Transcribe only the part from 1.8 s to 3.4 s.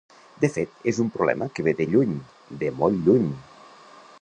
de lluny, de molt lluny.